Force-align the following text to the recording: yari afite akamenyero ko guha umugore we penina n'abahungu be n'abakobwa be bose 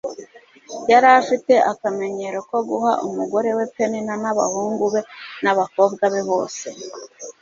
yari 0.91 1.07
afite 1.21 1.53
akamenyero 1.71 2.37
ko 2.49 2.57
guha 2.67 2.91
umugore 3.07 3.49
we 3.57 3.63
penina 3.75 4.13
n'abahungu 4.23 4.83
be 4.93 5.01
n'abakobwa 5.43 6.03
be 6.13 6.21
bose 6.29 6.67